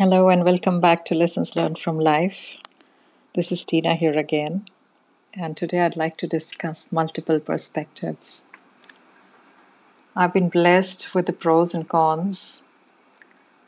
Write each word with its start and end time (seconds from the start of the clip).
Hello 0.00 0.30
and 0.30 0.44
welcome 0.44 0.80
back 0.80 1.04
to 1.04 1.14
Lessons 1.14 1.54
Learned 1.54 1.78
from 1.78 1.98
Life. 1.98 2.56
This 3.34 3.52
is 3.52 3.66
Tina 3.66 3.94
here 3.94 4.16
again, 4.18 4.64
and 5.34 5.54
today 5.54 5.80
I'd 5.80 5.94
like 5.94 6.16
to 6.16 6.26
discuss 6.26 6.90
multiple 6.90 7.38
perspectives. 7.38 8.46
I've 10.16 10.32
been 10.32 10.48
blessed 10.48 11.14
with 11.14 11.26
the 11.26 11.34
pros 11.34 11.74
and 11.74 11.86
cons 11.86 12.62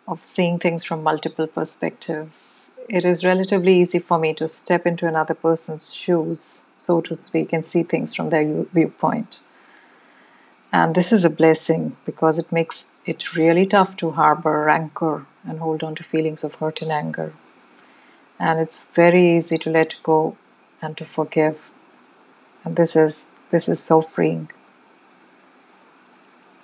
of 0.09 0.25
seeing 0.25 0.59
things 0.59 0.85
from 0.85 1.03
multiple 1.03 1.47
perspectives. 1.47 2.71
It 2.89 3.05
is 3.05 3.27
relatively 3.27 3.79
easy 3.79 3.99
for 3.99 4.19
me 4.19 4.33
to 4.33 4.49
step 4.49 4.87
into 4.87 5.07
another 5.07 5.35
person's 5.35 5.93
shoes, 5.93 6.63
so 6.77 7.03
to 7.03 7.15
speak, 7.15 7.53
and 7.53 7.63
see 7.63 7.83
things 7.83 8.15
from 8.15 8.31
their 8.31 8.65
viewpoint. 8.73 9.43
And 10.73 10.95
this 10.95 11.13
is 11.13 11.27
a 11.27 11.37
blessing 11.43 11.99
because 12.07 12.39
it 12.39 12.51
makes 12.51 12.93
it 13.05 13.37
really 13.37 13.67
tough 13.67 13.99
to 13.99 14.13
harbor 14.13 14.65
rancor 14.65 15.27
and 15.45 15.59
hold 15.59 15.83
on 15.83 15.95
to 15.97 16.05
feelings 16.05 16.45
of 16.45 16.57
hurt 16.57 16.83
and 16.83 16.93
anger. 16.93 17.33
And 18.39 18.61
it's 18.61 18.85
very 18.95 19.37
easy 19.37 19.59
to 19.59 19.71
let 19.71 20.01
go 20.03 20.37
and 20.81 20.97
to 20.97 21.05
forgive. 21.05 21.71
And 22.65 22.77
this 22.77 22.97
is 22.97 23.31
this 23.51 23.69
is 23.69 23.81
so 23.81 24.01
freeing. 24.01 24.51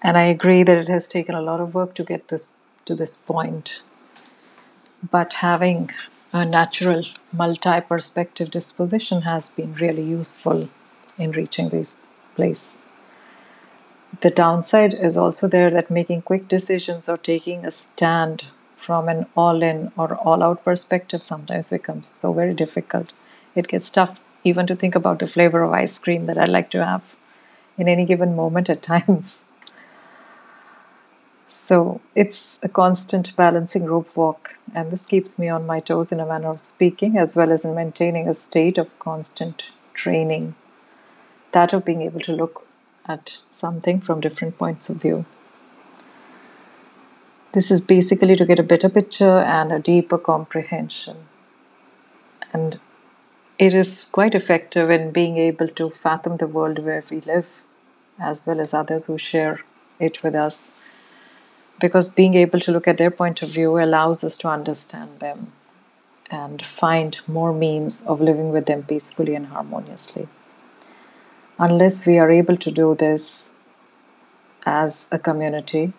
And 0.03 0.17
I 0.17 0.25
agree 0.25 0.63
that 0.63 0.79
it 0.79 0.89
has 0.89 1.09
taken 1.09 1.35
a 1.35 1.43
lot 1.43 1.61
of 1.61 1.75
work 1.75 1.95
to 1.95 2.05
get 2.05 2.29
this 2.29 2.55
to 2.85 2.95
this 2.95 3.17
point. 3.17 3.83
But 5.11 5.35
having 5.35 5.91
a 6.33 6.45
natural 6.45 7.05
multi-perspective 7.33 8.51
disposition 8.51 9.23
has 9.23 9.51
been 9.51 9.75
really 9.75 10.03
useful 10.03 10.69
in 11.19 11.33
reaching 11.33 11.69
this 11.69 12.07
place 12.35 12.83
the 14.21 14.31
downside 14.31 14.95
is 14.95 15.17
also 15.17 15.47
there 15.47 15.71
that 15.71 15.91
making 15.91 16.23
quick 16.23 16.49
decisions 16.49 17.09
or 17.09 17.17
taking 17.17 17.65
a 17.65 17.71
stand 17.71 18.47
from 18.89 19.07
an 19.07 19.27
all 19.37 19.63
in 19.63 19.93
or 19.99 20.15
all 20.15 20.43
out 20.43 20.65
perspective 20.65 21.23
sometimes 21.23 21.69
becomes 21.69 22.09
so 22.09 22.33
very 22.33 22.55
difficult. 22.55 23.13
It 23.55 23.69
gets 23.69 23.91
tough 23.91 24.19
even 24.45 24.67
to 24.67 24.75
think 24.75 24.95
about 24.95 25.19
the 25.19 25.27
flavor 25.27 25.63
of 25.63 25.73
ice 25.73 25.99
cream 25.99 26.25
that 26.25 26.39
I'd 26.39 26.49
like 26.49 26.71
to 26.71 26.83
have 26.83 27.15
in 27.77 27.87
any 27.87 28.07
given 28.07 28.35
moment 28.35 28.71
at 28.71 28.81
times. 28.93 29.45
So 31.49 32.01
it's 32.15 32.59
a 32.63 32.69
constant 32.71 33.37
balancing 33.37 33.85
rope 33.85 34.17
walk, 34.17 34.57
and 34.75 34.91
this 34.91 35.05
keeps 35.05 35.39
me 35.39 35.51
on 35.51 35.67
my 35.67 35.81
toes 35.81 36.11
in 36.11 36.19
a 36.19 36.25
manner 36.25 36.49
of 36.49 36.63
speaking, 36.63 37.19
as 37.19 37.37
well 37.37 37.53
as 37.53 37.67
in 37.67 37.75
maintaining 37.75 38.27
a 38.27 38.33
state 38.33 38.79
of 38.79 38.99
constant 38.99 39.71
training. 39.93 40.55
That 41.53 41.75
of 41.75 41.85
being 41.85 42.01
able 42.01 42.21
to 42.21 42.33
look 42.33 42.69
at 43.07 43.41
something 43.51 44.01
from 44.01 44.23
different 44.23 44.57
points 44.57 44.89
of 44.89 45.03
view. 45.03 45.27
This 47.53 47.71
is 47.71 47.81
basically 47.81 48.37
to 48.37 48.45
get 48.45 48.59
a 48.59 48.63
better 48.63 48.89
picture 48.89 49.39
and 49.39 49.73
a 49.73 49.79
deeper 49.79 50.19
comprehension. 50.19 51.17
And 52.53 52.79
it 53.59 53.75
is 53.75 54.05
quite 54.13 54.35
effective 54.35 54.91
in 54.91 55.11
being 55.11 55.39
able 55.39 55.69
to 55.69 55.91
fathom 55.91 56.37
the 56.37 56.47
world 56.47 56.79
where 56.79 57.03
we 57.11 57.21
live, 57.21 57.65
as 58.19 58.47
well 58.47 58.61
as 58.61 58.75
others 58.75 59.07
who 59.07 59.19
share 59.19 59.61
it 59.99 60.23
with 60.23 60.35
us. 60.35 60.79
Because 61.81 62.09
being 62.09 62.35
able 62.35 62.61
to 62.61 62.73
look 62.73 62.89
at 62.89 62.99
their 62.99 63.11
point 63.11 63.43
of 63.43 63.51
view 63.51 63.79
allows 63.79 64.23
us 64.25 64.37
to 64.39 64.49
understand 64.49 65.21
them 65.21 65.53
and 66.31 66.65
find 66.65 67.21
more 67.27 67.53
means 67.53 68.07
of 68.07 68.21
living 68.21 68.51
with 68.51 68.67
them 68.67 68.83
peacefully 68.83 69.35
and 69.35 69.47
harmoniously 69.47 70.29
unless 71.59 72.07
we 72.07 72.19
are 72.19 72.31
able 72.31 72.57
to 72.57 72.71
do 72.71 72.95
this 72.95 73.55
as 74.65 75.09
a 75.11 75.19
community, 75.19 75.93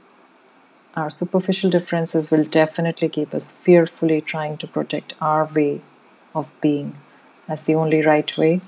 our 0.96 1.10
superficial 1.10 1.70
differences 1.70 2.32
will 2.32 2.44
definitely 2.44 3.10
keep 3.10 3.34
us 3.34 3.52
fearfully 3.52 4.22
trying 4.22 4.58
to 4.58 4.68
protect 4.68 5.14
our 5.22 5.46
way 5.46 5.82
of 6.36 6.48
being 6.62 6.96
as 7.48 7.64
the 7.64 7.76
only 7.76 8.02
right 8.02 8.38
way, 8.38 8.62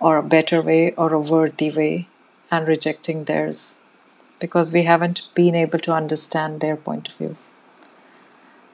or 0.00 0.16
a 0.16 0.22
better 0.22 0.62
way, 0.62 0.92
or 0.94 1.12
a 1.12 1.20
worthy 1.20 1.70
way, 1.70 2.08
and 2.50 2.66
rejecting 2.66 3.24
theirs 3.24 3.82
because 4.38 4.72
we 4.72 4.84
haven't 4.84 5.28
been 5.34 5.54
able 5.54 5.78
to 5.78 5.92
understand 5.92 6.60
their 6.60 6.76
point 6.76 7.08
of 7.08 7.14
view. 7.16 7.36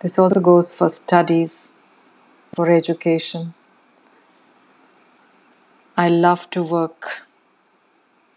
This 0.00 0.18
also 0.18 0.40
goes 0.40 0.74
for 0.74 0.88
studies, 0.88 1.72
for 2.54 2.70
education. 2.70 3.54
I 5.96 6.08
love 6.08 6.50
to 6.50 6.62
work 6.62 7.26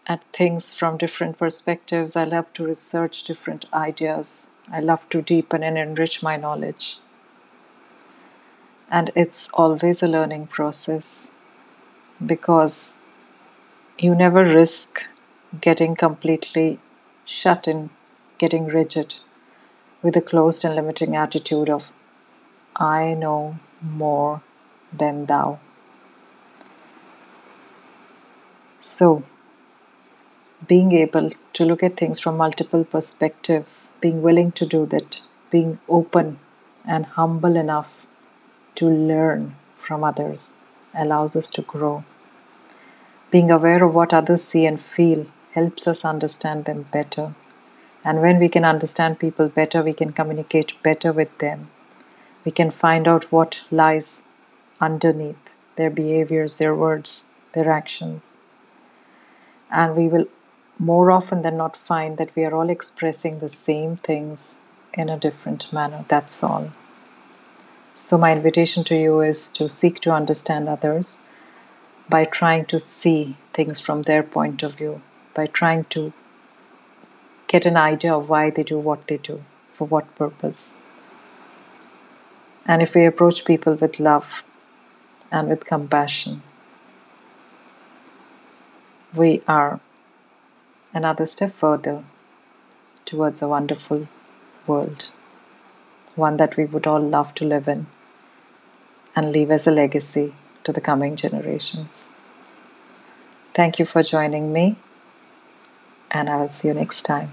at 0.08 0.24
things 0.32 0.74
from 0.74 0.96
different 0.96 1.38
perspectives. 1.38 2.16
I 2.16 2.24
love 2.24 2.52
to 2.54 2.64
research 2.66 3.22
different 3.22 3.72
ideas. 3.72 4.50
I 4.72 4.80
love 4.80 5.08
to 5.10 5.22
deepen 5.22 5.62
and 5.62 5.78
enrich 5.78 6.22
my 6.22 6.36
knowledge. 6.36 6.98
And 8.90 9.10
it's 9.14 9.48
always 9.54 10.02
a 10.02 10.08
learning 10.08 10.48
process 10.48 11.32
because 12.24 13.00
you 13.98 14.14
never 14.14 14.44
risk 14.44 15.04
getting 15.60 15.96
completely 15.96 16.80
shut 17.24 17.68
in, 17.68 17.90
getting 18.38 18.66
rigid 18.66 19.16
with 20.02 20.16
a 20.16 20.22
closed 20.22 20.64
and 20.64 20.76
limiting 20.76 21.16
attitude 21.16 21.70
of, 21.70 21.92
I 22.76 23.14
know 23.14 23.58
more 23.82 24.42
than 24.92 25.26
thou. 25.26 25.60
So, 28.80 29.22
being 30.66 30.92
able 30.92 31.30
to 31.52 31.64
look 31.64 31.82
at 31.82 31.96
things 31.96 32.18
from 32.18 32.36
multiple 32.36 32.84
perspectives, 32.84 33.94
being 34.00 34.22
willing 34.22 34.52
to 34.52 34.66
do 34.66 34.86
that, 34.86 35.22
being 35.50 35.78
open 35.88 36.38
and 36.84 37.06
humble 37.06 37.56
enough 37.56 38.06
to 38.74 38.88
learn 38.88 39.54
from 39.76 40.02
others 40.02 40.56
allows 40.94 41.36
us 41.36 41.50
to 41.50 41.62
grow. 41.62 42.04
Being 43.30 43.50
aware 43.50 43.84
of 43.84 43.94
what 43.94 44.14
others 44.14 44.42
see 44.42 44.66
and 44.66 44.80
feel 44.80 45.26
helps 45.52 45.86
us 45.86 46.04
understand 46.04 46.64
them 46.64 46.86
better. 46.90 47.34
And 48.04 48.20
when 48.20 48.38
we 48.38 48.48
can 48.48 48.64
understand 48.64 49.18
people 49.18 49.48
better, 49.48 49.82
we 49.82 49.92
can 49.92 50.12
communicate 50.12 50.82
better 50.82 51.12
with 51.12 51.36
them. 51.38 51.70
We 52.44 52.52
can 52.52 52.70
find 52.70 53.06
out 53.06 53.30
what 53.30 53.64
lies 53.70 54.22
underneath 54.80 55.52
their 55.76 55.90
behaviors, 55.90 56.56
their 56.56 56.74
words, 56.74 57.28
their 57.52 57.70
actions. 57.70 58.38
And 59.70 59.96
we 59.96 60.08
will 60.08 60.26
more 60.78 61.10
often 61.10 61.42
than 61.42 61.56
not 61.56 61.76
find 61.76 62.16
that 62.16 62.34
we 62.36 62.44
are 62.44 62.54
all 62.54 62.70
expressing 62.70 63.38
the 63.38 63.48
same 63.48 63.96
things 63.96 64.60
in 64.94 65.08
a 65.08 65.18
different 65.18 65.72
manner. 65.72 66.04
That's 66.08 66.42
all. 66.42 66.70
So, 67.94 68.16
my 68.16 68.32
invitation 68.32 68.84
to 68.84 68.96
you 68.96 69.20
is 69.20 69.50
to 69.52 69.68
seek 69.68 70.00
to 70.02 70.12
understand 70.12 70.68
others 70.68 71.18
by 72.08 72.24
trying 72.24 72.66
to 72.66 72.78
see 72.78 73.34
things 73.52 73.80
from 73.80 74.02
their 74.02 74.22
point 74.22 74.62
of 74.62 74.76
view, 74.76 75.02
by 75.34 75.46
trying 75.46 75.84
to 75.84 76.12
get 77.48 77.66
an 77.66 77.76
idea 77.76 78.14
of 78.14 78.28
why 78.28 78.50
they 78.50 78.62
do 78.62 78.78
what 78.78 79.08
they 79.08 79.16
do, 79.16 79.42
for 79.74 79.86
what 79.86 80.14
purpose. 80.14 80.78
And 82.66 82.82
if 82.82 82.94
we 82.94 83.04
approach 83.04 83.44
people 83.44 83.74
with 83.74 83.98
love 83.98 84.28
and 85.32 85.48
with 85.48 85.64
compassion, 85.66 86.42
we 89.14 89.42
are 89.48 89.80
another 90.98 91.26
step 91.26 91.54
further 91.54 92.02
towards 93.04 93.40
a 93.40 93.48
wonderful 93.48 94.08
world, 94.66 95.12
one 96.16 96.36
that 96.38 96.56
we 96.56 96.64
would 96.64 96.88
all 96.88 97.00
love 97.00 97.32
to 97.36 97.44
live 97.44 97.68
in 97.68 97.86
and 99.14 99.30
leave 99.30 99.52
as 99.52 99.66
a 99.66 99.70
legacy 99.70 100.34
to 100.64 100.72
the 100.72 100.80
coming 100.80 101.14
generations. 101.14 102.10
Thank 103.54 103.78
you 103.78 103.86
for 103.86 104.02
joining 104.02 104.52
me, 104.52 104.76
and 106.10 106.28
I 106.28 106.36
will 106.40 106.50
see 106.50 106.68
you 106.68 106.74
next 106.74 107.02
time. 107.04 107.30